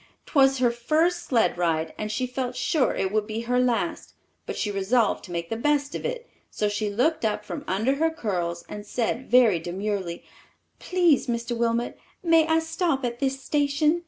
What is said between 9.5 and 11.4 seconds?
demurely, "Please,